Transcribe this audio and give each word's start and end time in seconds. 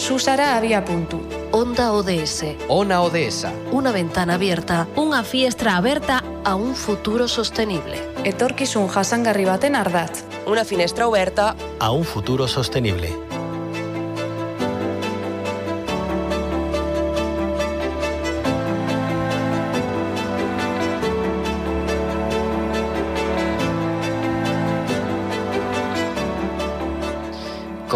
Susara 0.00 0.56
había 0.56 0.82
punto. 0.82 1.20
Onda 1.52 1.92
ODS. 1.92 2.56
Ona 2.68 3.02
ODS. 3.02 3.44
Una 3.70 3.92
ventana 3.92 4.34
abierta. 4.34 4.88
Una 4.96 5.22
fiestra 5.22 5.76
abierta 5.76 6.24
a 6.42 6.54
un 6.54 6.74
futuro 6.74 7.28
sostenible. 7.28 8.00
Etorkizun 8.24 8.88
jasangarri 8.88 9.44
baten 9.44 9.76
ardatz. 9.76 10.24
Una 10.46 10.64
finestra 10.64 11.06
oberta 11.06 11.54
a 11.78 11.90
un 11.90 12.04
futuro 12.04 12.48
sostenible. 12.48 13.29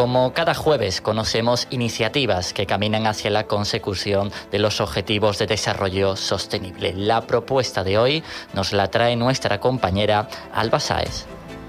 Como 0.05 0.35
cada 0.35 0.53
jueves 0.53 1.01
conocemos 1.01 1.67
iniciativas 1.71 2.53
que 2.53 2.67
caminan 2.67 3.07
hacia 3.07 3.31
la 3.31 3.47
consecución 3.47 4.31
de 4.53 4.59
los 4.59 4.83
objetivos 4.83 5.39
de 5.39 5.47
desarrollo 5.47 6.15
sostenible. 6.15 6.93
La 6.93 7.23
propuesta 7.23 7.83
de 7.83 7.97
hoy 7.97 8.23
nos 8.53 8.75
la 8.75 8.91
trae 8.91 9.17
nuestra 9.17 9.61
compañera 9.61 10.29
Alba 10.53 10.79
Sáez. 10.79 11.25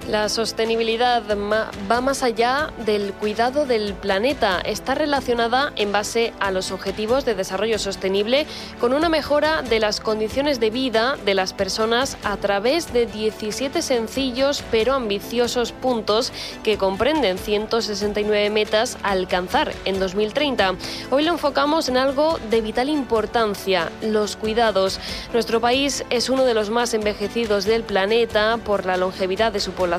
La 0.08 0.30
sostenibilidad 0.30 1.24
va 1.92 2.02
más 2.02 2.22
allá 2.22 2.72
del 2.86 3.12
cuidado 3.14 3.66
del 3.66 3.96
planeta. 3.96 4.62
Está 4.62 4.94
relacionada 4.94 5.74
en 5.78 5.92
base 5.92 6.32
a 6.40 6.52
los 6.52 6.70
objetivos 6.72 7.26
de 7.26 7.34
desarrollo 7.34 7.80
sostenible 7.80 8.46
con 8.80 8.94
una 8.94 9.10
mejora 9.10 9.64
de 9.64 9.80
las 9.80 10.00
condiciones 10.00 10.60
de 10.60 10.70
vida 10.70 11.18
de 11.26 11.34
las 11.34 11.54
personas 11.54 12.20
a 12.24 12.38
través 12.38 12.94
de 12.94 13.08
17 13.08 13.82
sencillos 13.82 14.64
pero 14.70 14.94
ambiciosos 14.94 15.72
puntos 15.72 16.32
que 16.64 16.78
comprenden 16.78 17.40
169 17.40 18.52
metas 18.52 19.00
a 19.02 19.10
alcanzar 19.10 19.74
en 19.86 20.00
2030. 20.00 20.76
Hoy 21.10 21.24
lo 21.24 21.32
enfocamos 21.32 21.90
en 21.90 21.98
algo 21.98 22.38
de 22.52 22.62
vital 22.62 22.90
importancia, 22.90 23.90
los 24.04 24.36
cuidados. 24.36 25.00
Nuestro 25.34 25.60
país 25.60 26.06
es 26.12 26.30
uno 26.30 26.46
de 26.46 26.54
los 26.54 26.70
más 26.70 26.94
envejecidos 26.94 27.66
del 27.66 27.82
planeta 27.82 28.58
por 28.64 28.86
la 28.86 28.98
longevidad 28.98 29.52
de 29.52 29.60
su 29.60 29.72
población 29.72 29.95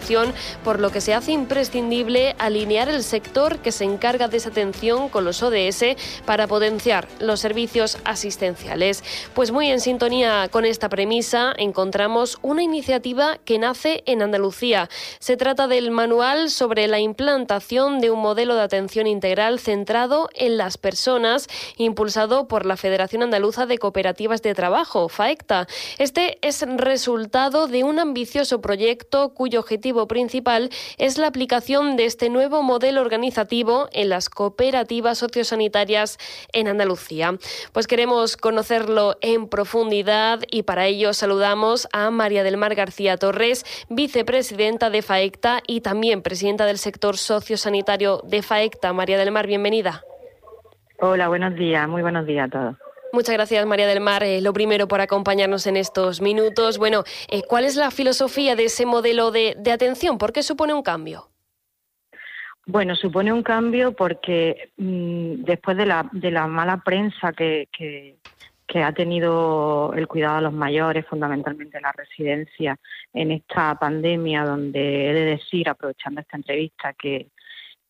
por 0.64 0.80
lo 0.80 0.90
que 0.90 1.00
se 1.00 1.14
hace 1.14 1.32
imprescindible 1.32 2.34
alinear 2.38 2.88
el 2.88 3.02
sector 3.02 3.58
que 3.58 3.72
se 3.72 3.84
encarga 3.84 4.28
de 4.28 4.36
esa 4.36 4.50
atención 4.50 5.08
con 5.08 5.24
los 5.24 5.42
ODS 5.42 5.96
para 6.24 6.46
potenciar 6.46 7.08
los 7.18 7.40
servicios 7.40 7.98
asistenciales. 8.04 9.02
Pues 9.34 9.50
muy 9.50 9.70
en 9.70 9.80
sintonía 9.80 10.48
con 10.50 10.64
esta 10.64 10.88
premisa 10.88 11.54
encontramos 11.56 12.38
una 12.42 12.62
iniciativa 12.62 13.38
que 13.44 13.58
nace 13.58 14.02
en 14.06 14.22
Andalucía. 14.22 14.88
Se 15.18 15.36
trata 15.36 15.66
del 15.68 15.90
manual 15.90 16.50
sobre 16.50 16.88
la 16.88 17.00
implantación 17.00 18.00
de 18.00 18.10
un 18.10 18.20
modelo 18.20 18.54
de 18.54 18.62
atención 18.62 19.06
integral 19.06 19.60
centrado 19.60 20.28
en 20.34 20.56
las 20.56 20.78
personas, 20.78 21.48
impulsado 21.76 22.48
por 22.48 22.66
la 22.66 22.76
Federación 22.76 23.22
Andaluza 23.22 23.66
de 23.66 23.78
Cooperativas 23.78 24.42
de 24.42 24.54
Trabajo, 24.54 25.08
FAECTA. 25.08 25.66
Este 25.98 26.38
es 26.42 26.62
resultado 26.66 27.68
de 27.68 27.84
un 27.84 27.98
ambicioso 27.98 28.60
proyecto 28.60 29.30
cuyo 29.34 29.60
objetivo 29.60 29.85
principal 29.94 30.70
es 30.98 31.16
la 31.16 31.28
aplicación 31.28 31.96
de 31.96 32.06
este 32.06 32.28
nuevo 32.28 32.62
modelo 32.62 33.00
organizativo 33.00 33.88
en 33.92 34.08
las 34.08 34.28
cooperativas 34.28 35.18
sociosanitarias 35.18 36.18
en 36.52 36.68
Andalucía. 36.68 37.38
Pues 37.72 37.86
queremos 37.86 38.36
conocerlo 38.36 39.16
en 39.20 39.48
profundidad 39.48 40.40
y 40.50 40.64
para 40.64 40.86
ello 40.86 41.12
saludamos 41.12 41.88
a 41.92 42.10
María 42.10 42.42
del 42.42 42.56
Mar 42.56 42.74
García 42.74 43.16
Torres, 43.16 43.64
vicepresidenta 43.88 44.90
de 44.90 45.02
FAECTA 45.02 45.60
y 45.66 45.80
también 45.80 46.22
presidenta 46.22 46.66
del 46.66 46.78
sector 46.78 47.16
sociosanitario 47.16 48.20
de 48.24 48.42
FAECTA. 48.42 48.92
María 48.92 49.18
del 49.18 49.30
Mar, 49.30 49.46
bienvenida. 49.46 50.02
Hola, 50.98 51.28
buenos 51.28 51.54
días, 51.54 51.88
muy 51.88 52.02
buenos 52.02 52.26
días 52.26 52.48
a 52.48 52.50
todos. 52.50 52.85
Muchas 53.12 53.34
gracias, 53.34 53.64
María 53.66 53.86
del 53.86 54.00
Mar. 54.00 54.22
Eh, 54.22 54.40
lo 54.40 54.52
primero, 54.52 54.88
por 54.88 55.00
acompañarnos 55.00 55.66
en 55.66 55.76
estos 55.76 56.20
minutos. 56.20 56.78
Bueno, 56.78 57.04
eh, 57.28 57.42
¿cuál 57.48 57.64
es 57.64 57.76
la 57.76 57.90
filosofía 57.90 58.56
de 58.56 58.64
ese 58.64 58.84
modelo 58.84 59.30
de, 59.30 59.56
atención? 59.72 60.18
¿Por 60.18 60.32
qué 60.32 60.42
supone 60.42 60.74
un 60.74 60.82
cambio? 60.82 61.28
Bueno, 62.66 62.96
supone 62.96 63.32
un 63.32 63.42
cambio 63.42 63.92
porque 63.92 64.70
mm, 64.76 65.44
después 65.44 65.76
de 65.76 65.86
la, 65.86 66.08
de 66.12 66.30
la 66.32 66.46
mala 66.48 66.78
prensa 66.78 67.32
que, 67.32 67.68
que, 67.72 68.16
ha 68.82 68.92
tenido 68.92 69.94
el 69.94 70.06
cuidado 70.06 70.36
de 70.36 70.42
los 70.42 70.52
mayores, 70.52 71.06
fundamentalmente 71.06 71.80
la 71.80 71.92
residencia, 71.92 72.76
en 73.14 73.30
esta 73.30 73.74
pandemia, 73.76 74.44
donde 74.44 75.08
he 75.08 75.14
de 75.14 75.24
decir, 75.24 75.66
aprovechando 75.70 76.20
esta 76.20 76.36
entrevista, 76.36 76.92
que, 76.92 77.28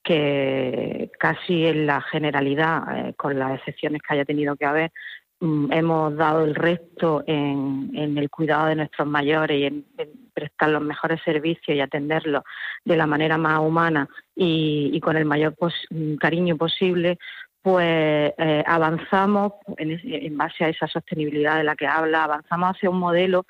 que 0.06 1.10
casi 1.18 1.66
en 1.66 1.86
la 1.86 2.00
generalidad, 2.00 3.08
eh, 3.08 3.14
con 3.14 3.36
las 3.38 3.58
excepciones 3.58 4.00
que 4.02 4.14
haya 4.14 4.24
tenido 4.24 4.54
que 4.54 4.64
haber, 4.64 4.92
mm, 5.40 5.72
hemos 5.72 6.16
dado 6.16 6.44
el 6.44 6.54
resto 6.54 7.24
en, 7.26 7.90
el 8.16 8.30
cuidado 8.30 8.68
de 8.68 8.76
nuestros 8.76 9.08
mayores 9.08 9.58
y 9.58 9.64
en, 9.64 9.84
prestar 10.32 10.70
los 10.70 10.82
mejores 10.82 11.20
servicios 11.24 11.76
y 11.76 11.80
atenderlos 11.80 12.44
de 12.84 12.96
la 12.96 13.06
manera 13.06 13.36
más 13.36 13.58
humana 13.58 14.08
y, 14.36 15.00
con 15.00 15.16
el 15.16 15.24
mayor 15.24 15.56
mm, 15.90 16.14
cariño 16.16 16.56
posible, 16.56 17.18
pues 17.60 18.32
eh, 18.38 18.62
avanzamos 18.64 19.54
en, 19.78 20.36
base 20.36 20.64
a 20.64 20.68
esa 20.68 20.86
sostenibilidad 20.86 21.56
de 21.56 21.64
la 21.64 21.74
que 21.74 21.88
habla, 21.88 22.24
avanzamos 22.24 22.76
hacia 22.76 22.90
un 22.90 23.00
modelo 23.00 23.44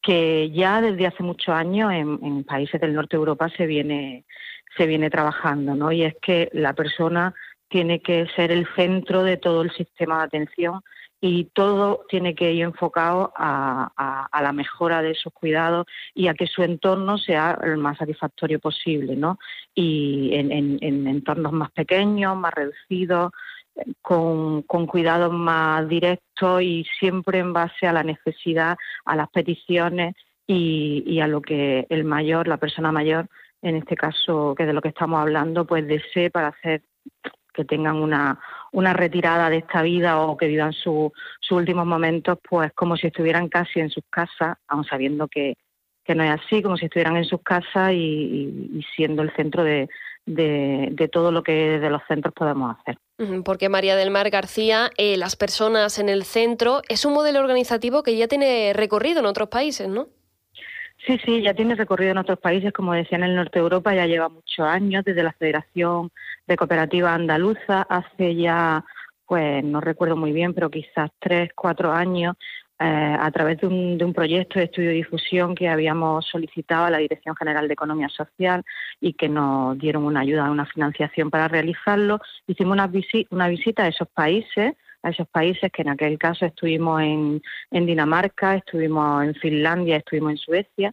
que 0.00 0.50
ya 0.52 0.80
desde 0.80 1.08
hace 1.08 1.24
muchos 1.24 1.52
años 1.52 1.92
en, 1.92 2.20
en 2.22 2.44
países 2.44 2.80
del 2.80 2.94
norte 2.94 3.16
de 3.16 3.22
Europa 3.22 3.48
se 3.56 3.66
viene 3.66 4.24
se 4.76 4.86
viene 4.86 5.10
trabajando, 5.10 5.74
¿no? 5.74 5.92
Y 5.92 6.02
es 6.02 6.14
que 6.20 6.50
la 6.52 6.72
persona 6.72 7.34
tiene 7.68 8.00
que 8.00 8.26
ser 8.36 8.52
el 8.52 8.66
centro 8.76 9.22
de 9.22 9.36
todo 9.36 9.62
el 9.62 9.70
sistema 9.72 10.18
de 10.18 10.24
atención 10.24 10.82
y 11.20 11.44
todo 11.54 12.04
tiene 12.08 12.34
que 12.34 12.52
ir 12.52 12.62
enfocado 12.62 13.32
a, 13.36 14.28
la 14.40 14.52
mejora 14.52 15.02
de 15.02 15.12
esos 15.12 15.32
cuidados 15.32 15.86
y 16.14 16.28
a 16.28 16.34
que 16.34 16.46
su 16.46 16.62
entorno 16.62 17.18
sea 17.18 17.58
el 17.62 17.78
más 17.78 17.98
satisfactorio 17.98 18.60
posible, 18.60 19.16
¿no? 19.16 19.38
Y 19.74 20.30
en, 20.34 20.78
entornos 20.82 21.52
más 21.52 21.70
pequeños, 21.72 22.36
más 22.36 22.52
reducidos, 22.54 23.32
con, 24.02 24.62
cuidados 24.62 25.32
más 25.32 25.88
directos 25.88 26.62
y 26.62 26.86
siempre 26.98 27.38
en 27.38 27.52
base 27.52 27.86
a 27.86 27.92
la 27.92 28.02
necesidad, 28.02 28.76
a 29.04 29.16
las 29.16 29.28
peticiones 29.30 30.14
y, 30.46 31.18
a 31.20 31.26
lo 31.26 31.40
que 31.40 31.86
el 31.88 32.04
mayor, 32.04 32.46
la 32.46 32.58
persona 32.58 32.92
mayor, 32.92 33.28
en 33.62 33.76
este 33.76 33.96
caso, 33.96 34.54
que 34.56 34.66
de 34.66 34.72
lo 34.72 34.82
que 34.82 34.88
estamos 34.88 35.20
hablando, 35.20 35.66
pues 35.66 35.86
desee 35.86 36.30
para 36.30 36.48
hacer 36.48 36.82
que 37.56 37.64
tengan 37.64 37.96
una, 37.96 38.38
una 38.72 38.92
retirada 38.92 39.48
de 39.50 39.58
esta 39.58 39.82
vida 39.82 40.20
o 40.20 40.36
que 40.36 40.46
vivan 40.46 40.72
sus 40.72 41.10
últimos 41.50 41.86
momentos, 41.86 42.38
pues 42.48 42.72
como 42.74 42.96
si 42.96 43.06
estuvieran 43.06 43.48
casi 43.48 43.80
en 43.80 43.90
sus 43.90 44.04
casas, 44.10 44.58
aun 44.68 44.84
sabiendo 44.84 45.26
que, 45.26 45.56
no 46.14 46.22
es 46.22 46.40
así, 46.40 46.62
como 46.62 46.76
si 46.76 46.84
estuvieran 46.84 47.16
en 47.16 47.24
sus 47.24 47.42
casas 47.42 47.92
y, 47.92 48.80
siendo 48.94 49.22
el 49.22 49.34
centro 49.34 49.64
de, 49.64 49.88
de, 50.24 51.08
todo 51.10 51.32
lo 51.32 51.42
que 51.42 51.52
desde 51.52 51.90
los 51.90 52.02
centros 52.06 52.32
podemos 52.32 52.76
hacer. 52.78 52.98
Porque 53.44 53.68
María 53.68 53.96
del 53.96 54.10
Mar 54.10 54.30
García, 54.30 54.90
eh, 54.98 55.16
las 55.16 55.34
personas 55.34 55.98
en 55.98 56.08
el 56.08 56.22
centro, 56.24 56.82
es 56.88 57.04
un 57.04 57.14
modelo 57.14 57.40
organizativo 57.40 58.04
que 58.04 58.16
ya 58.16 58.28
tiene 58.28 58.72
recorrido 58.72 59.18
en 59.18 59.26
otros 59.26 59.48
países, 59.48 59.88
¿no? 59.88 60.08
Sí, 61.06 61.18
sí, 61.24 61.40
ya 61.40 61.54
tiene 61.54 61.76
recorrido 61.76 62.10
en 62.10 62.18
otros 62.18 62.40
países, 62.40 62.72
como 62.72 62.92
decía 62.92 63.16
en 63.16 63.22
el 63.24 63.36
norte 63.36 63.60
de 63.60 63.62
Europa, 63.62 63.94
ya 63.94 64.06
lleva 64.06 64.28
muchos 64.28 64.66
años 64.66 65.04
desde 65.04 65.22
la 65.22 65.32
Federación 65.32 66.10
de 66.48 66.56
Cooperativas 66.56 67.14
Andaluza, 67.14 67.82
hace 67.82 68.34
ya, 68.34 68.84
pues 69.24 69.62
no 69.62 69.80
recuerdo 69.80 70.16
muy 70.16 70.32
bien, 70.32 70.52
pero 70.52 70.68
quizás 70.68 71.10
tres, 71.20 71.50
cuatro 71.54 71.92
años, 71.92 72.34
eh, 72.80 73.16
a 73.20 73.30
través 73.30 73.60
de 73.60 73.68
un, 73.68 73.98
de 73.98 74.04
un, 74.04 74.12
proyecto 74.12 74.58
de 74.58 74.64
estudio 74.64 74.90
y 74.90 74.96
difusión 74.96 75.54
que 75.54 75.68
habíamos 75.68 76.26
solicitado 76.26 76.86
a 76.86 76.90
la 76.90 76.98
Dirección 76.98 77.36
General 77.36 77.68
de 77.68 77.74
Economía 77.74 78.08
Social 78.08 78.64
y 79.00 79.12
que 79.12 79.28
nos 79.28 79.78
dieron 79.78 80.04
una 80.04 80.20
ayuda, 80.20 80.50
una 80.50 80.66
financiación 80.66 81.30
para 81.30 81.46
realizarlo, 81.46 82.20
hicimos 82.48 82.72
una, 82.72 82.90
una 83.30 83.48
visita 83.48 83.84
a 83.84 83.88
esos 83.88 84.08
países 84.08 84.74
a 85.06 85.10
esos 85.10 85.28
países, 85.28 85.70
que 85.70 85.82
en 85.82 85.90
aquel 85.90 86.18
caso 86.18 86.44
estuvimos 86.44 87.00
en, 87.00 87.40
Dinamarca, 87.70 88.56
estuvimos 88.56 89.24
en 89.24 89.34
Finlandia, 89.36 89.98
estuvimos 89.98 90.32
en 90.32 90.38
Suecia, 90.38 90.92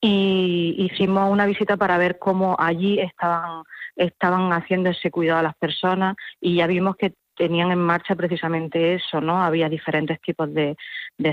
y 0.00 0.74
hicimos 0.78 1.30
una 1.30 1.46
visita 1.46 1.76
para 1.76 1.96
ver 1.96 2.18
cómo 2.18 2.56
allí 2.58 2.98
estaban, 2.98 3.62
estaban 3.94 4.52
haciendo 4.52 4.90
ese 4.90 5.12
cuidado 5.12 5.38
a 5.38 5.44
las 5.44 5.54
personas 5.54 6.16
y 6.40 6.56
ya 6.56 6.66
vimos 6.66 6.96
que 6.96 7.14
tenían 7.42 7.72
en 7.72 7.80
marcha 7.80 8.14
precisamente 8.14 8.94
eso, 8.94 9.20
¿no? 9.20 9.42
Había 9.42 9.68
diferentes 9.68 10.20
tipos 10.20 10.54
de, 10.54 10.76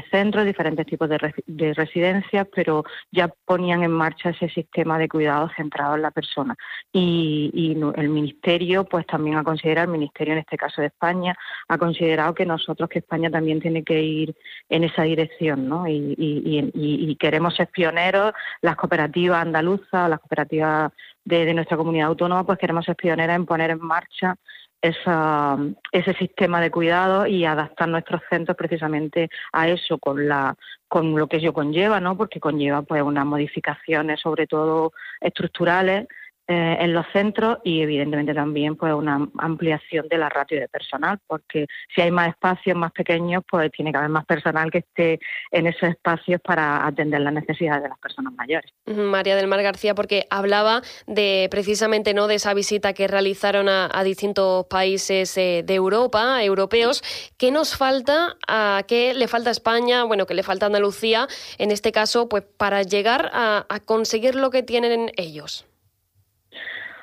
centros, 0.10 0.44
diferentes 0.44 0.88
tipos 0.88 1.08
de, 1.08 1.74
residencias, 1.76 2.48
pero 2.52 2.84
ya 3.12 3.28
ponían 3.46 3.84
en 3.84 3.92
marcha 3.92 4.32
ese 4.32 4.50
sistema 4.50 4.98
de 4.98 5.08
cuidado 5.08 5.52
centrado 5.56 5.94
en 5.94 6.02
la 6.02 6.10
persona. 6.10 6.56
Y, 6.92 7.78
el 7.96 8.10
Ministerio, 8.10 8.86
pues 8.86 9.06
también 9.06 9.38
ha 9.38 9.44
considerado, 9.44 9.86
el 9.86 10.00
Ministerio 10.00 10.34
en 10.34 10.40
este 10.40 10.58
caso 10.58 10.82
de 10.82 10.88
España, 10.88 11.36
ha 11.68 11.78
considerado 11.78 12.34
que 12.34 12.48
nosotros, 12.48 12.90
que 12.90 13.00
España 13.00 13.30
también 13.30 13.62
tiene 13.62 13.84
que 13.84 14.02
ir 14.02 14.36
en 14.68 14.86
esa 14.86 15.04
dirección, 15.04 15.70
¿no? 15.70 15.88
Y, 15.88 16.16
y 16.18 17.16
queremos 17.18 17.56
ser 17.56 17.68
pioneros, 17.68 18.34
las 18.62 18.76
cooperativas 18.78 19.44
andaluzas, 19.44 20.10
las 20.10 20.20
cooperativas 20.20 20.92
de, 21.30 21.54
nuestra 21.54 21.78
comunidad 21.78 22.08
autónoma, 22.08 22.46
pues 22.46 22.58
queremos 22.58 22.86
ser 22.86 22.96
pioneras 22.96 23.36
en 23.36 23.46
poner 23.46 23.72
en 23.72 23.80
marcha 23.80 24.36
esa, 24.82 25.58
ese 25.92 26.14
sistema 26.14 26.62
de 26.62 26.72
cuidado 26.72 27.28
y 27.28 27.46
adaptar 27.46 27.90
nuestros 27.90 28.22
centros 28.30 28.58
precisamente 28.58 29.30
a 29.52 29.68
eso 29.68 29.98
con 29.98 30.28
la 30.28 30.56
con 30.88 31.16
lo 31.16 31.28
que 31.28 31.38
ello 31.38 31.54
conlleva, 31.54 32.00
¿no? 32.00 32.18
Porque 32.18 32.40
conlleva 32.40 32.82
pues 32.82 33.04
unas 33.04 33.26
modificaciones 33.26 34.20
sobre 34.20 34.48
todo 34.48 34.92
estructurales 35.22 36.08
eh, 36.52 36.78
en 36.80 36.94
los 36.96 37.06
centros 37.14 37.60
y 37.64 37.80
evidentemente 37.84 38.34
también 38.34 38.76
pues 38.76 38.92
una 38.92 39.30
ampliación 39.38 40.08
de 40.08 40.18
la 40.18 40.30
ratio 40.30 40.60
de 40.60 40.68
personal, 40.68 41.20
porque 41.28 41.68
si 41.94 42.02
hay 42.02 42.10
más 42.10 42.30
espacios 42.30 42.76
más 42.76 42.92
pequeños, 42.92 43.44
pues 43.48 43.72
tiene 43.72 43.92
que 43.92 44.00
haber 44.00 44.10
más 44.10 44.26
personal 44.26 44.72
que 44.72 44.80
esté 44.80 45.20
en 45.52 45.68
esos 45.68 45.90
espacios 45.90 46.42
para 46.42 46.88
atender 46.88 47.22
las 47.22 47.34
necesidades 47.34 47.84
de 47.84 47.90
las 47.90 48.00
personas 48.00 48.34
mayores. 48.34 48.72
María 48.88 49.36
del 49.36 49.46
Mar 49.46 49.62
García, 49.62 49.94
porque 49.94 50.26
hablaba 50.32 50.82
de 51.06 51.48
precisamente 51.52 52.16
no 52.16 52.26
de 52.26 52.34
esa 52.34 52.56
visita 52.56 52.94
que 52.94 53.08
realizaron 53.08 53.70
a, 53.70 54.04
distintos 54.04 54.66
países 54.66 55.38
eh, 55.38 55.62
de 55.64 55.76
Europa, 55.76 56.44
europeos. 56.44 57.04
¿Qué 57.38 57.52
nos 57.52 57.78
falta? 57.78 58.38
¿A 58.48 58.82
¿Qué 58.88 59.14
le 59.14 59.28
falta 59.28 59.50
a 59.50 59.52
España? 59.52 60.04
Bueno, 60.04 60.26
que 60.26 60.34
le 60.34 60.42
falta 60.42 60.66
a 60.66 60.70
Andalucía, 60.70 61.28
en 61.60 61.70
este 61.70 61.92
caso, 61.92 62.28
pues 62.28 62.44
para 62.58 62.82
llegar 62.82 63.30
a 63.32 63.80
conseguir 63.86 64.34
lo 64.34 64.50
que 64.50 64.64
tienen 64.64 65.12
ellos. 65.16 65.69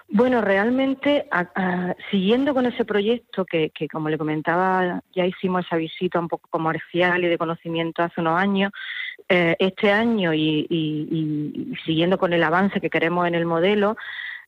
Bueno, 0.09 0.41
realmente, 0.41 1.29
siguiendo 2.11 2.55
con 2.55 2.65
ese 2.67 2.85
proyecto 2.85 3.45
que, 3.45 3.73
como 3.91 4.09
le 4.09 4.19
comentaba, 4.19 5.03
ya 5.15 5.27
hicimos 5.27 5.67
esa 5.67 5.77
visita 5.77 6.21
un 6.21 6.29
poco 6.29 6.49
comercial 6.49 7.25
y 7.25 7.29
de 7.29 7.39
conocimiento 7.39 8.03
hace 8.03 8.21
unos 8.21 8.41
años, 8.41 8.73
eh, 9.29 9.57
este 9.59 9.91
año 9.91 10.33
y, 10.33 11.77
siguiendo 11.85 12.19
con 12.19 12.33
el 12.33 12.43
avance 12.43 12.81
que 12.81 12.91
queremos 12.91 13.27
en 13.27 13.35
el 13.35 13.47
modelo, 13.47 13.97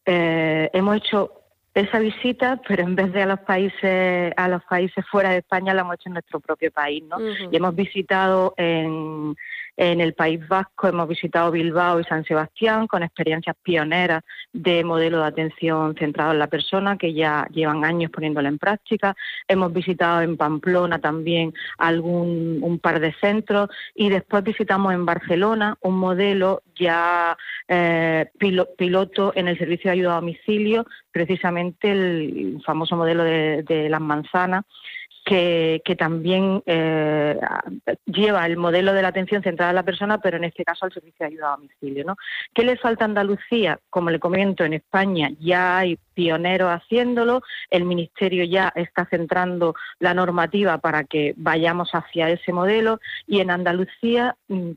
eh, 0.07 0.71
hemos 0.73 0.97
hecho 0.97 1.33
esa 1.75 1.99
visita, 1.99 2.61
pero 2.69 2.85
en 2.85 2.95
vez 2.95 3.13
de 3.13 3.23
a 3.23 3.27
los 3.27 3.41
países 3.41 4.33
a 4.37 4.49
los 4.49 4.63
países 4.65 5.05
fuera 5.11 5.31
de 5.31 5.39
España, 5.39 5.75
la 5.75 5.81
hemos 5.81 5.97
hecho 5.97 6.09
en 6.09 6.15
nuestro 6.15 6.39
propio 6.39 6.71
país, 6.71 7.03
¿no? 7.05 7.19
Y 7.51 7.57
hemos 7.57 7.75
visitado 7.75 8.55
en 8.57 9.37
en 9.79 10.01
el 10.01 10.13
País 10.13 10.47
Vasco 10.49 10.89
hemos 10.89 11.09
visitado 11.09 11.53
Bilbao 11.53 12.01
y 12.01 12.05
San 12.05 12.25
Sebastián 12.25 12.89
con 12.89 13.05
experiencias 13.05 13.55
pioneras 13.63 14.25
de 14.53 14.83
modelo 14.83 15.19
de 15.21 15.27
atención 15.27 15.95
centrado 15.97 16.33
en 16.33 16.41
la 16.41 16.49
persona 16.49 16.99
que 16.99 17.15
ya 17.15 17.47
llevan 17.53 17.85
años 17.85 18.11
poniéndola 18.11 18.49
en 18.49 18.59
práctica. 18.59 19.15
Hemos 19.47 19.73
visitado 19.73 20.23
en 20.23 20.37
Pamplona 20.37 20.99
también 20.99 21.55
algún 21.79 22.59
un 22.61 22.81
par 22.81 22.99
de 22.99 23.15
centros 23.21 23.71
y 23.95 24.09
después 24.09 24.43
visitamos 24.43 24.93
en 24.93 25.07
Barcelona 25.07 25.77
un 25.81 25.97
modelo 25.97 26.63
ya 26.75 27.37
eh, 27.69 28.29
piloto 28.77 29.33
en 29.37 29.47
el 29.47 29.59
servicio 29.59 29.91
de 29.91 29.99
ayuda 29.99 30.15
a 30.15 30.21
domicilio, 30.21 30.87
precisamente 31.13 31.93
el 31.93 32.61
famoso 32.67 32.97
modelo 32.97 33.23
de, 33.23 33.63
de 33.63 33.89
las 33.89 34.01
manzanas 34.01 34.65
que, 35.29 35.97
también 35.99 36.63
eh, 36.65 37.39
lleva 38.07 38.47
el 38.47 38.57
modelo 38.57 38.95
de 38.95 39.03
la 39.03 39.09
atención 39.09 39.43
centrada 39.43 39.73
en 39.73 39.77
la 39.77 39.83
persona, 39.83 40.19
pero 40.19 40.39
en 40.39 40.45
este 40.45 40.65
caso 40.65 40.87
al 40.87 40.93
servicio 40.93 41.17
de 41.21 41.27
ayuda 41.27 41.49
a 41.49 41.57
domicilio. 41.57 42.05
¿no? 42.05 42.17
¿Qué 42.55 42.65
le 42.65 42.77
falta 42.77 43.05
a 43.05 43.09
Andalucía? 43.09 43.79
Como 43.91 44.11
le 44.11 44.21
comento, 44.21 44.65
en 44.65 44.73
España 44.73 45.31
ya 45.39 45.79
hay 45.79 45.99
pioneros 46.15 46.71
haciéndolo, 46.71 47.43
el 47.71 47.85
Ministerio 47.85 48.45
ya 48.45 48.73
está 48.75 49.05
centrando 49.05 49.75
la 49.99 50.15
normativa 50.15 50.79
para 50.79 51.05
que 51.05 51.35
vayamos 51.37 51.91
hacia 51.93 52.31
ese 52.31 52.53
modelo 52.53 52.99
y 53.27 53.41
en 53.41 53.51
Andalucía 53.51 54.35
mm, 54.49 54.71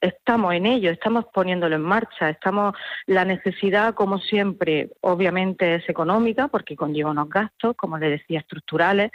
estamos 0.00 0.54
en 0.54 0.66
ello, 0.66 0.90
estamos 0.90 1.26
poniéndolo 1.32 1.76
en 1.76 1.82
marcha, 1.82 2.30
estamos 2.30 2.74
la 3.06 3.24
necesidad, 3.24 3.94
como 3.94 4.18
siempre, 4.18 4.90
obviamente 5.00 5.76
es 5.76 5.88
económica 5.88 6.48
porque 6.48 6.76
conlleva 6.76 7.10
unos 7.10 7.28
gastos, 7.28 7.74
como 7.76 7.98
le 7.98 8.10
decía, 8.10 8.40
estructurales, 8.40 9.10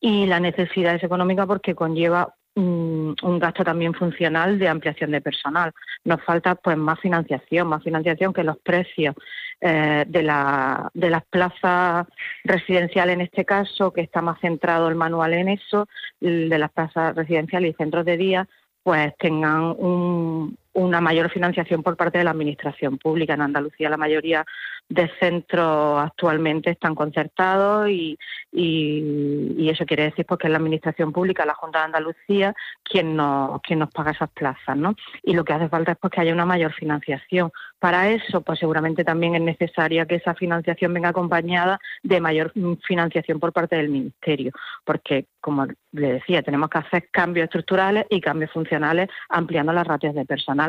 y 0.00 0.26
la 0.26 0.40
necesidad 0.40 0.94
es 0.94 1.04
económica 1.04 1.46
porque 1.46 1.74
conlleva 1.74 2.34
un, 2.54 3.38
gasto 3.38 3.64
también 3.64 3.94
funcional 3.94 4.58
de 4.58 4.68
ampliación 4.68 5.10
de 5.10 5.20
personal. 5.20 5.72
Nos 6.04 6.22
falta 6.22 6.54
pues 6.54 6.76
más 6.76 7.00
financiación, 7.00 7.68
más 7.68 7.82
financiación 7.82 8.32
que 8.32 8.44
los 8.44 8.58
precios 8.58 9.14
eh, 9.60 10.04
de, 10.06 10.22
la, 10.22 10.90
de 10.92 11.10
las 11.10 11.24
plazas 11.24 12.06
residenciales 12.44 13.14
en 13.14 13.20
este 13.22 13.44
caso, 13.44 13.92
que 13.92 14.02
está 14.02 14.20
más 14.20 14.40
centrado 14.40 14.88
el 14.88 14.96
manual 14.96 15.34
en 15.34 15.48
eso, 15.48 15.88
de 16.20 16.58
las 16.58 16.70
plazas 16.72 17.14
residenciales 17.14 17.72
y 17.72 17.76
centros 17.76 18.04
de 18.04 18.16
día, 18.16 18.48
pues 18.82 19.12
tengan 19.18 19.76
una 20.74 21.00
mayor 21.00 21.30
financiación 21.30 21.82
por 21.82 21.96
parte 21.96 22.18
de 22.18 22.24
la 22.24 22.30
Administración 22.30 22.98
Pública. 22.98 23.34
En 23.34 23.42
Andalucía 23.42 23.90
la 23.90 23.96
mayoría 23.96 24.44
de 24.88 25.10
centros 25.20 26.00
actualmente 26.02 26.70
están 26.70 26.94
concertados 26.94 27.88
y, 27.88 28.18
eso 28.52 29.86
quiere 29.86 30.04
decir 30.04 30.26
pues, 30.26 30.38
que 30.38 30.48
es 30.48 30.50
la 30.50 30.58
Administración 30.58 31.12
Pública, 31.12 31.46
la 31.46 31.54
Junta 31.54 31.78
de 31.78 31.84
Andalucía, 31.86 32.54
quien 32.82 33.16
nos, 33.16 33.62
quien 33.62 33.78
nos 33.78 33.90
paga 33.90 34.10
esas 34.10 34.30
plazas. 34.30 34.76
¿no? 34.76 34.94
Y 35.22 35.32
lo 35.32 35.44
que 35.44 35.54
hace 35.54 35.68
falta 35.68 35.92
es 35.92 35.98
pues, 35.98 36.12
que 36.12 36.20
haya 36.20 36.34
una 36.34 36.44
mayor 36.44 36.72
financiación. 36.74 37.50
Para 37.78 38.10
eso, 38.10 38.42
pues 38.42 38.58
seguramente 38.58 39.02
también 39.02 39.34
es 39.34 39.40
necesaria 39.40 40.06
que 40.06 40.16
esa 40.16 40.34
financiación 40.34 40.92
venga 40.92 41.08
acompañada 41.08 41.80
de 42.02 42.20
mayor 42.20 42.52
financiación 42.86 43.40
por 43.40 43.52
parte 43.52 43.76
del 43.76 43.88
Ministerio, 43.88 44.52
porque, 44.84 45.26
como 45.40 45.66
le 45.92 46.12
decía, 46.12 46.42
tenemos 46.42 46.68
que 46.70 46.78
hacer 46.78 47.08
cambios 47.10 47.44
estructurales 47.44 48.06
y 48.08 48.20
cambios 48.20 48.52
funcionales 48.52 49.08
ampliando 49.28 49.72
las 49.72 49.86
ratios 49.86 50.14
de 50.14 50.24
personal. 50.24 50.61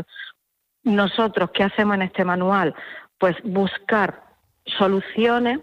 Nosotros, 0.83 1.51
¿qué 1.53 1.63
hacemos 1.63 1.95
en 1.95 2.03
este 2.03 2.25
manual? 2.25 2.75
Pues 3.17 3.35
buscar 3.43 4.23
soluciones 4.65 5.59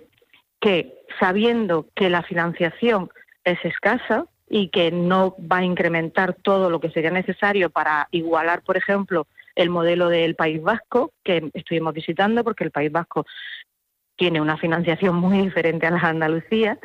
que, 0.61 0.95
sabiendo 1.19 1.87
que 1.95 2.11
la 2.11 2.23
financiación 2.23 3.11
es 3.45 3.59
escasa, 3.65 4.27
y 4.51 4.69
que 4.69 4.91
no 4.91 5.37
va 5.41 5.59
a 5.59 5.65
incrementar 5.65 6.35
todo 6.35 6.69
lo 6.69 6.81
que 6.81 6.91
sería 6.91 7.13
necesario 7.13 7.71
para 7.71 8.09
igualar, 8.11 8.63
por 8.63 8.77
ejemplo, 8.77 9.29
el 9.55 9.71
modelo 9.71 10.09
del 10.09 10.35
País 10.35 10.61
Vasco, 10.61 11.13
que 11.23 11.51
estuvimos 11.55 11.95
visitando, 11.95 12.43
porque 12.43 12.65
el 12.65 12.73
País 12.73 12.91
Vasco 12.91 13.25
tiene 14.17 14.41
una 14.41 14.59
financiación 14.59 15.15
muy 15.15 15.39
diferente 15.39 15.87
a 15.87 15.93
la 15.93 16.01
Andalucía, 16.01 16.79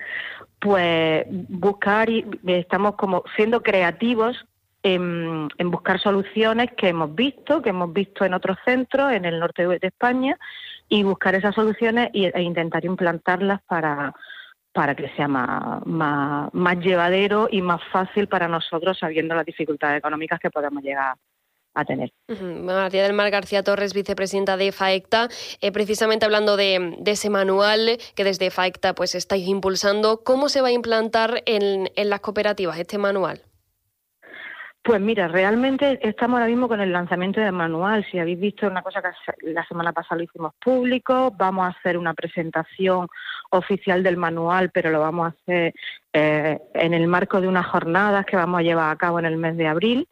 pues 0.60 1.25
buscar 1.30 2.08
y 2.10 2.24
estamos 2.46 2.96
como 2.96 3.24
siendo 3.36 3.64
creativos 3.64 4.46
en, 4.86 5.50
buscar 5.72 6.00
soluciones 6.00 6.72
que 6.77 6.89
hemos 6.89 7.13
visto, 7.15 7.62
que 7.62 7.70
hemos 7.70 7.92
visto 7.92 8.24
en 8.24 8.34
otros 8.34 8.58
centros, 8.63 9.12
en 9.12 9.25
el 9.25 9.39
norte 9.39 9.68
de 9.68 9.80
España, 9.82 10.38
y 10.88 11.04
buscar 11.04 11.34
esas 11.34 11.56
soluciones 11.56 12.12
e 12.13 12.42
intentar 12.42 12.86
implantarlas 12.86 13.62
para, 13.63 14.13
para 14.72 14.94
que 14.94 15.10
sea 15.15 15.27
más, 15.27 15.82
más, 15.86 16.80
llevadero 16.80 17.48
y 17.50 17.62
más 17.62 17.82
fácil 17.92 18.27
para 18.27 18.48
nosotros, 18.48 19.00
sabiendo 19.00 19.34
las 19.34 19.46
dificultades 19.46 19.98
económicas 19.98 20.39
que 20.39 20.51
podemos 20.51 20.84
llegar 20.84 21.15
a 21.74 21.86
tener. 21.86 22.12
María 22.27 23.04
del 23.04 23.13
Mar 23.13 23.32
García 23.32 23.63
Torres, 23.63 23.94
vicepresidenta 23.94 24.56
de 24.56 24.72
FAECTA, 24.72 25.30
eh, 25.62 25.72
precisamente 25.72 26.25
hablando 26.25 26.58
de, 26.58 26.98
ese 27.06 27.30
manual 27.30 27.98
que 28.15 28.24
desde 28.24 28.51
FAECTA 28.51 28.94
pues 28.94 29.15
estáis 29.15 29.48
impulsando, 29.48 30.24
¿cómo 30.24 30.48
se 30.48 30.62
va 30.62 30.68
a 30.68 30.72
implantar 30.72 31.42
en, 31.48 31.89
las 31.96 32.20
cooperativas 32.20 32.77
este 32.77 32.98
manual? 32.98 33.42
Pues 34.86 35.01
mira, 35.01 35.27
realmente 35.27 35.98
estamos 36.08 36.38
ahora 36.38 36.48
mismo 36.48 36.68
con 36.68 36.80
el 36.80 36.92
lanzamiento 36.92 37.42
del 37.42 37.54
manual. 37.54 38.06
Si 38.12 38.20
habéis 38.20 38.39
visto 38.39 38.68
una 38.68 38.84
cosa 38.84 39.01
que 39.01 39.51
la 39.51 39.65
semana 39.65 39.92
pasada 39.94 40.18
lo 40.18 40.25
hicimos 40.25 40.54
público, 40.63 41.34
vamos 41.36 41.65
a 41.65 41.70
hacer 41.70 41.98
una 41.98 42.13
presentación 42.13 43.08
oficial 43.50 44.04
del 44.04 44.15
manual, 44.15 44.70
pero 44.72 44.92
lo 44.92 45.00
vamos 45.00 45.25
a 45.25 45.30
hacer 45.30 45.74
eh, 46.13 46.60
en 46.75 46.94
el 46.94 47.08
marco 47.08 47.42
de 47.42 47.48
unas 47.48 47.65
jornadas 47.65 48.27
que 48.27 48.36
vamos 48.36 48.60
a 48.60 48.62
llevar 48.62 48.92
a 48.92 48.96
cabo 48.96 49.18
en 49.18 49.25
el 49.25 49.38
mes 49.38 49.58
de 49.58 49.65
abril 49.65 50.08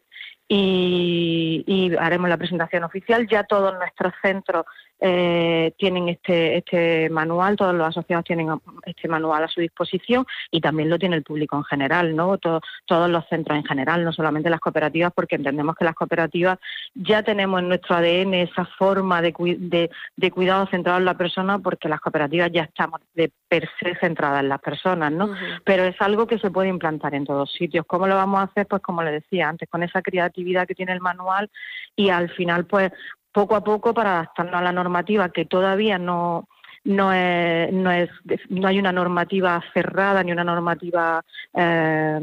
y, 0.48 1.92
haremos 1.96 2.28
la 2.28 2.36
presentación 2.36 2.82
oficial. 2.82 3.28
Ya 3.28 3.44
todos 3.44 3.74
nuestros 3.78 4.12
centros 4.22 4.64
eh, 5.06 5.74
tienen 5.76 6.08
este, 6.08 6.56
este 6.56 7.10
manual, 7.10 7.56
todos 7.56 7.74
los 7.74 7.88
asociados 7.88 8.24
tienen 8.24 8.48
este 8.86 9.06
manual 9.06 9.44
a 9.44 9.48
su 9.48 9.60
disposición 9.60 10.24
y 10.50 10.62
también 10.62 10.88
lo 10.88 10.98
tiene 10.98 11.14
el 11.16 11.22
público 11.22 11.58
en 11.58 11.64
general, 11.64 12.16
¿no? 12.16 12.38
todos 12.38 13.10
los 13.10 13.28
centros 13.28 13.58
en 13.58 13.66
general, 13.66 14.02
no 14.02 14.14
solamente 14.14 14.48
las 14.48 14.60
cooperativas, 14.60 15.12
porque 15.14 15.36
entendemos 15.36 15.76
que 15.76 15.84
las 15.84 15.94
cooperativas 15.94 16.58
ya 16.94 17.22
tenemos 17.22 17.60
en 17.60 17.68
nuestro 17.68 17.96
ADN 17.96 18.32
esa 18.32 18.64
forma 18.64 19.20
de, 19.20 19.90
de, 20.16 20.30
cuidado 20.30 20.66
centrado 20.68 20.98
en 20.98 21.04
la 21.04 21.18
persona, 21.18 21.58
porque 21.58 21.90
las 21.90 22.00
cooperativas 22.00 22.50
ya 22.50 22.62
estamos 22.62 23.02
de 23.12 23.30
per 23.46 23.68
se 23.78 23.96
centradas 23.96 24.40
en 24.40 24.48
las 24.48 24.62
personas, 24.62 25.12
¿no? 25.12 25.34
Pero 25.64 25.84
es 25.84 26.00
algo 26.00 26.26
que 26.26 26.38
se 26.38 26.50
puede 26.50 26.70
implantar 26.70 27.14
en 27.14 27.26
todos 27.26 27.52
sitios. 27.52 27.84
¿Cómo 27.86 28.06
lo 28.06 28.14
vamos 28.14 28.40
a 28.40 28.44
hacer? 28.44 28.66
Pues 28.66 28.80
como 28.80 29.02
le 29.02 29.12
decía 29.12 29.50
antes, 29.50 29.68
con 29.68 29.82
esa 29.82 30.00
creatividad 30.00 30.66
que 30.66 30.74
tiene 30.74 30.92
el 30.92 31.02
manual 31.02 31.50
y 31.94 32.08
al 32.08 32.30
final, 32.30 32.64
pues 32.64 32.90
poco 33.34 33.56
a 33.56 33.64
poco 33.64 33.92
para 33.92 34.12
adaptarnos 34.12 34.54
a 34.54 34.62
la 34.62 34.72
normativa 34.72 35.28
que 35.28 35.44
todavía 35.44 35.98
no 35.98 36.48
no 36.84 37.12
es, 37.12 37.72
no 37.72 37.90
es 37.90 38.08
no 38.48 38.68
hay 38.68 38.78
una 38.78 38.92
normativa 38.92 39.60
cerrada 39.74 40.22
ni 40.22 40.30
una 40.30 40.44
normativa 40.44 41.22
eh, 41.52 42.20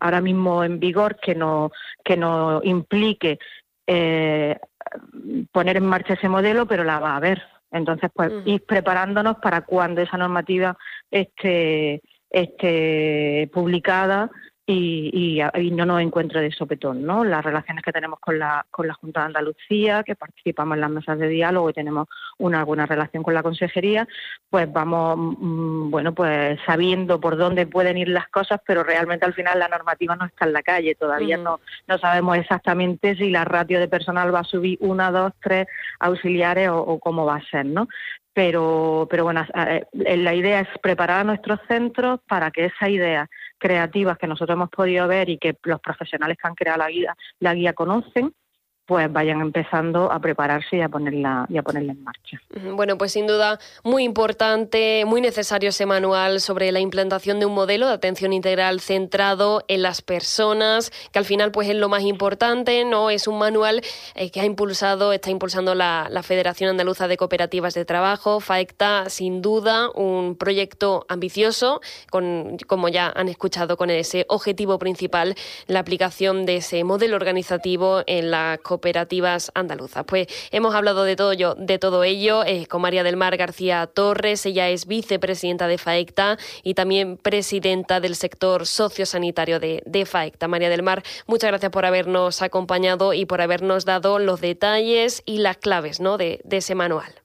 ahora 0.00 0.20
mismo 0.20 0.64
en 0.64 0.80
vigor 0.80 1.16
que 1.20 1.34
no 1.34 1.70
que 2.02 2.16
no 2.16 2.60
implique 2.64 3.38
eh, 3.86 4.58
poner 5.52 5.76
en 5.76 5.86
marcha 5.86 6.14
ese 6.14 6.28
modelo 6.28 6.66
pero 6.66 6.82
la 6.84 6.98
va 6.98 7.12
a 7.12 7.16
haber. 7.16 7.42
Entonces 7.70 8.10
pues 8.12 8.32
ir 8.46 8.64
preparándonos 8.66 9.36
para 9.36 9.60
cuando 9.60 10.00
esa 10.00 10.16
normativa 10.16 10.76
esté 11.08 12.02
esté 12.30 13.48
publicada 13.52 14.28
y, 14.66 15.40
no 15.72 15.86
nos 15.86 16.00
encuentre 16.00 16.40
de 16.40 16.52
sopetón, 16.52 17.04
¿no? 17.04 17.24
Las 17.24 17.44
relaciones 17.44 17.82
que 17.84 17.92
tenemos 17.92 18.20
con 18.20 18.38
la, 18.38 18.64
con 18.70 18.86
la 18.86 18.94
Junta 18.94 19.20
de 19.20 19.26
Andalucía, 19.26 20.02
que 20.04 20.14
participamos 20.14 20.76
en 20.76 20.80
las 20.82 20.90
mesas 20.90 21.18
de 21.18 21.28
diálogo 21.28 21.70
y 21.70 21.72
tenemos 21.72 22.08
una 22.38 22.64
buena 22.64 22.86
relación 22.86 23.22
con 23.22 23.34
la 23.34 23.42
consejería, 23.42 24.06
pues 24.48 24.72
vamos, 24.72 25.16
mm, 25.18 25.90
bueno, 25.90 26.14
pues 26.14 26.58
sabiendo 26.64 27.20
por 27.20 27.36
dónde 27.36 27.66
pueden 27.66 27.98
ir 27.98 28.08
las 28.08 28.28
cosas, 28.28 28.60
pero 28.66 28.84
realmente 28.84 29.26
al 29.26 29.34
final 29.34 29.58
la 29.58 29.68
normativa 29.68 30.16
no 30.16 30.26
está 30.26 30.46
en 30.46 30.52
la 30.52 30.62
calle, 30.62 30.94
todavía 30.94 31.36
no, 31.36 31.60
no 31.88 31.98
sabemos 31.98 32.36
exactamente 32.38 33.16
si 33.16 33.30
la 33.30 33.44
ratio 33.44 33.80
de 33.80 33.88
personal 33.88 34.34
va 34.34 34.40
a 34.40 34.44
subir 34.44 34.78
una, 34.80 35.10
dos, 35.10 35.32
tres 35.42 35.66
auxiliares 35.98 36.68
o, 36.68 36.78
o 36.78 36.98
cómo 36.98 37.24
va 37.24 37.36
a 37.36 37.50
ser, 37.50 37.66
¿no? 37.66 37.88
Pero, 38.32 39.06
pero 39.10 39.24
bueno, 39.24 39.44
eh, 39.54 39.86
la 39.92 40.34
idea 40.34 40.60
es 40.60 40.68
preparar 40.82 41.20
a 41.20 41.24
nuestros 41.24 41.60
centros 41.68 42.20
para 42.28 42.50
que 42.50 42.66
esa 42.66 42.88
idea 42.88 43.28
creativas 43.58 44.18
que 44.18 44.26
nosotros 44.26 44.54
hemos 44.54 44.70
podido 44.70 45.06
ver 45.08 45.28
y 45.28 45.38
que 45.38 45.56
los 45.64 45.80
profesionales 45.80 46.38
que 46.40 46.48
han 46.48 46.54
creado 46.54 46.78
la 46.78 46.90
guía, 46.90 47.14
la 47.40 47.54
guía 47.54 47.72
conocen, 47.72 48.32
pues 48.90 49.12
vayan 49.12 49.40
empezando 49.40 50.10
a 50.10 50.18
prepararse 50.18 50.78
y 50.78 50.80
a 50.80 50.88
ponerla 50.88 51.46
y 51.48 51.58
a 51.58 51.62
ponerla 51.62 51.92
en 51.92 52.02
marcha. 52.02 52.42
Bueno, 52.74 52.98
pues 52.98 53.12
sin 53.12 53.28
duda 53.28 53.60
muy 53.84 54.02
importante, 54.02 55.04
muy 55.06 55.20
necesario 55.20 55.68
ese 55.68 55.86
manual 55.86 56.40
sobre 56.40 56.72
la 56.72 56.80
implantación 56.80 57.38
de 57.38 57.46
un 57.46 57.54
modelo 57.54 57.86
de 57.86 57.92
atención 57.92 58.32
integral 58.32 58.80
centrado 58.80 59.62
en 59.68 59.82
las 59.82 60.02
personas, 60.02 60.90
que 61.12 61.20
al 61.20 61.24
final 61.24 61.52
pues 61.52 61.68
es 61.68 61.76
lo 61.76 61.88
más 61.88 62.02
importante, 62.02 62.84
no 62.84 63.10
es 63.10 63.28
un 63.28 63.38
manual 63.38 63.80
eh, 64.16 64.32
que 64.32 64.40
ha 64.40 64.44
impulsado, 64.44 65.12
está 65.12 65.30
impulsando 65.30 65.76
la, 65.76 66.10
Federación 66.24 66.70
Andaluza 66.70 67.06
de 67.06 67.16
Cooperativas 67.16 67.74
de 67.74 67.84
Trabajo, 67.84 68.40
FAECTA, 68.40 69.08
sin 69.08 69.40
duda 69.40 69.88
un 69.94 70.34
proyecto 70.34 71.06
ambicioso, 71.08 71.80
con 72.10 72.56
como 72.66 72.88
ya 72.88 73.12
han 73.14 73.28
escuchado 73.28 73.76
con 73.76 73.88
ese 73.88 74.26
objetivo 74.28 74.80
principal, 74.80 75.36
la 75.68 75.78
aplicación 75.78 76.44
de 76.44 76.56
ese 76.56 76.82
modelo 76.82 77.14
organizativo 77.14 78.02
en 78.06 78.32
la 78.32 78.58
cooperativa 78.60 78.79
cooperativas 78.80 79.52
andaluzas. 79.54 80.04
Pues 80.06 80.26
hemos 80.50 80.74
hablado 80.74 81.04
de 81.04 81.14
todo, 81.14 81.34
yo, 81.34 81.54
de 81.54 81.78
todo 81.78 82.02
ello 82.02 82.44
eh, 82.44 82.66
con 82.66 82.80
María 82.80 83.02
del 83.02 83.16
Mar 83.16 83.36
García 83.36 83.86
Torres, 83.86 84.46
ella 84.46 84.70
es 84.70 84.86
vicepresidenta 84.86 85.68
de 85.68 85.76
FAECTA 85.76 86.38
y 86.62 86.72
también 86.72 87.18
presidenta 87.18 88.00
del 88.00 88.16
sector 88.16 88.66
sociosanitario 88.66 89.60
de, 89.60 89.82
de 89.84 90.06
FAECTA. 90.06 90.48
María 90.48 90.70
del 90.70 90.82
Mar, 90.82 91.02
muchas 91.26 91.50
gracias 91.50 91.70
por 91.70 91.84
habernos 91.84 92.40
acompañado 92.40 93.12
y 93.12 93.26
por 93.26 93.42
habernos 93.42 93.84
dado 93.84 94.18
los 94.18 94.40
detalles 94.40 95.22
y 95.26 95.38
las 95.38 95.58
claves 95.58 96.00
¿no? 96.00 96.16
de, 96.16 96.40
de 96.44 96.56
ese 96.56 96.74
manual. 96.74 97.19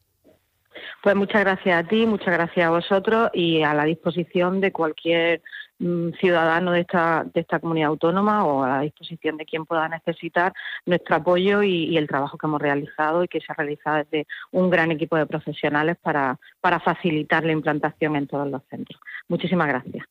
Pues 1.05 1.15
muchas 1.15 1.41
gracias 1.41 1.85
a 1.85 1.87
ti, 1.87 2.05
muchas 2.05 2.33
gracias 2.33 2.65
a 2.65 2.71
vosotros 2.71 3.29
y 3.31 3.61
a 3.61 3.73
la 3.73 3.85
disposición 3.85 4.59
de 4.59 4.71
cualquier 4.71 5.41
Mm, 5.77 6.11
ciudadano 6.21 6.71
de 6.71 6.81
esta, 6.81 7.25
de 7.33 7.41
esta 7.41 7.59
comunidad 7.59 7.89
autónoma 7.89 8.45
o 8.45 8.63
a 8.63 8.69
la 8.69 8.79
disposición 8.81 9.35
de 9.35 9.45
quien 9.45 9.65
pueda 9.65 9.89
necesitar 9.89 10.53
nuestro 10.85 11.17
apoyo 11.17 11.63
y, 11.63 11.97
el 11.97 12.07
trabajo 12.07 12.37
que 12.37 12.47
hemos 12.47 12.61
realizado 12.61 13.25
y 13.25 13.27
que 13.27 13.41
se 13.41 13.47
ha 13.49 13.55
realizado 13.55 13.97
desde 13.97 14.25
un 14.51 14.69
gran 14.69 14.91
equipo 14.91 15.17
de 15.17 15.25
profesionales 15.25 15.97
para, 16.01 16.39
para 16.61 16.79
facilitar 16.79 17.43
la 17.43 17.51
implantación 17.51 18.15
en 18.15 18.25
todos 18.25 18.49
los 18.49 18.61
centros. 18.69 18.99
Muchísimas 19.27 19.67
gracias. 19.67 20.05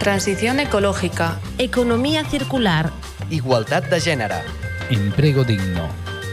Transición 0.00 0.58
ecológica. 0.58 1.38
Economía 1.58 2.24
circular. 2.24 2.90
Igualdad 3.30 3.84
de 3.84 4.00
género. 4.00 4.36
Empleo 4.90 5.44
digno. 5.44 6.09